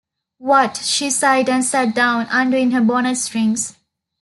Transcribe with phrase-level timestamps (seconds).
[0.39, 3.75] “What?” She sighed and sat down, undoing her bonnet-strings.